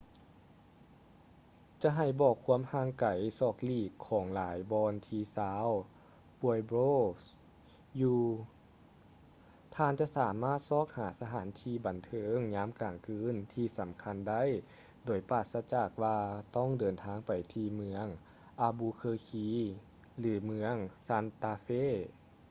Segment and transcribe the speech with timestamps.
[1.81, 3.05] ຈະໃຫ້ບອກຄວາມຫ່າງໄກ
[3.39, 5.67] ສອກຫຼີກຂອງຫຼາຍບ່ອນທີ່ຊາວ
[6.39, 7.17] ປວຍໂບຼສ໌ pueblos
[8.01, 8.21] ຢູ່
[9.75, 11.47] ທ່ານຈະບໍ່ສາມາດຊອກຫາສະຖານ
[11.85, 14.43] ບັນເທີງຍາມກາງຄືນທີ່ສຳຄັນໄດ້
[15.05, 16.17] ໂດຍປາສະຈາກວ່າ
[16.55, 18.05] ຕ້ອງເດີນທາງໄປທີ່ເມືອງ
[18.61, 20.75] ອາບູເຄີຄີ albuquerque ຫຼື ເມືອງ
[21.07, 22.37] ຊານຕາເຟ່ santa fe